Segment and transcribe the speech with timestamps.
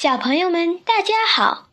[0.00, 1.70] 小朋友们，大家好！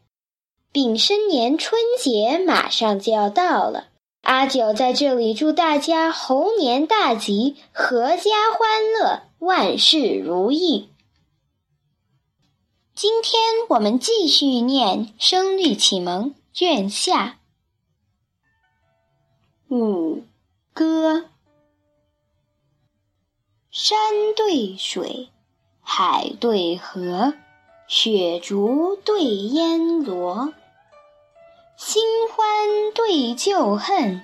[0.72, 3.90] 丙申年春节马上就要到了，
[4.21, 10.89] 阿九在这里祝大家猴年大吉，阖家欢乐，万事如意。
[12.96, 17.38] 今天我们继续念《声律启蒙》卷下
[19.70, 20.23] 五
[20.73, 21.30] 歌：
[23.70, 24.00] 山
[24.36, 25.30] 对水，
[25.84, 27.36] 海对河。
[27.88, 30.51] 雪竹对烟萝，
[31.78, 32.48] 新欢
[32.96, 34.23] 对旧恨，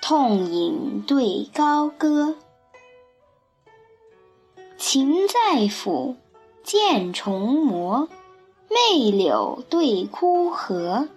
[0.00, 2.34] 痛饮对高歌。
[4.78, 6.16] 琴在抚，
[6.62, 8.08] 剑重磨，
[8.70, 11.08] 媚柳对枯荷。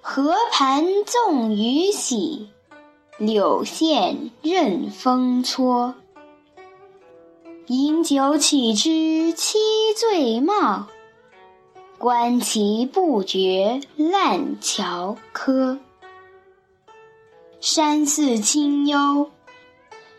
[0.00, 2.50] 河盘纵雨洗，
[3.18, 5.96] 柳线任风搓。
[7.68, 9.58] 饮酒岂知七
[9.94, 10.86] 醉貌，
[11.98, 15.78] 观棋不觉烂桥柯。
[17.60, 19.28] 山寺清幽，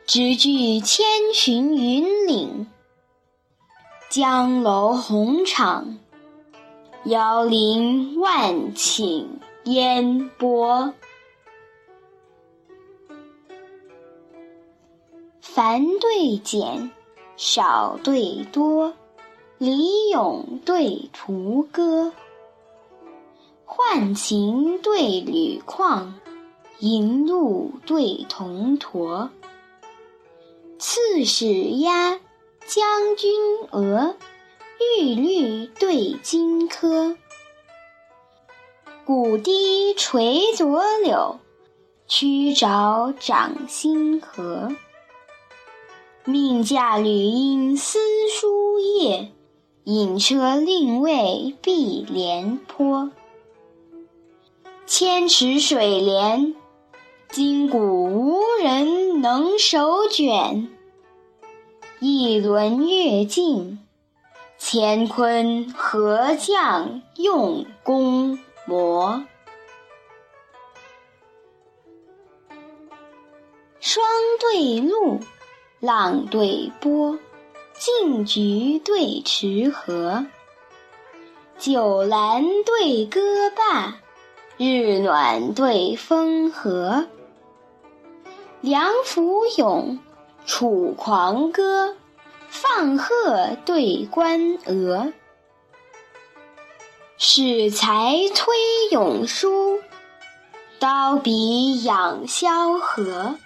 [0.05, 2.67] 直距千寻云岭；
[4.11, 5.97] 江楼红场，
[7.05, 9.25] 遥临万顷
[9.63, 10.93] 烟波。
[15.41, 16.91] 繁对简。
[17.41, 18.93] 少对多，
[19.57, 22.11] 李咏对屠歌，
[23.65, 26.11] 浣琴对吕旷，
[26.79, 29.29] 银鹿对铜驼。
[30.79, 32.19] 刺史鸦，
[32.65, 33.31] 将军
[33.71, 34.15] 鹅，
[34.97, 37.15] 玉律对金科。
[39.05, 41.39] 古堤垂左柳，
[42.05, 44.69] 曲沼涨新河。
[46.25, 47.97] 命驾旅音思
[48.29, 49.31] 书夜，
[49.85, 53.09] 引车令尉碧连坡。
[54.85, 56.55] 千尺水帘，
[57.29, 60.67] 今古无人能手卷；
[61.99, 63.79] 一轮月尽，
[64.59, 69.23] 乾坤何将用功磨？
[73.79, 74.05] 双
[74.41, 75.19] 对露。
[75.79, 77.17] 浪对波，
[77.73, 80.25] 静菊对池荷，
[81.57, 83.95] 酒阑对歌罢，
[84.57, 87.07] 日暖对风和。
[88.59, 89.99] 梁甫咏，
[90.45, 91.95] 楚狂歌，
[92.49, 95.13] 放鹤对关鹅。
[97.17, 98.53] 使才推
[98.91, 99.79] 咏书，
[100.77, 103.37] 刀笔养萧何。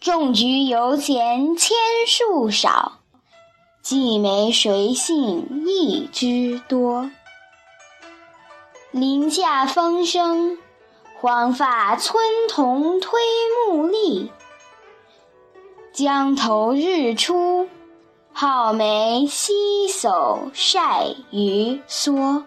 [0.00, 3.00] 种菊犹嫌千树少，
[3.82, 7.10] 寄梅谁信一枝多。
[8.92, 10.56] 林下风声，
[11.20, 12.18] 黄发村
[12.48, 13.20] 童推
[13.68, 14.30] 木笠；
[15.92, 17.68] 江头日出，
[18.34, 22.42] 皓梅溪叟晒鱼蓑。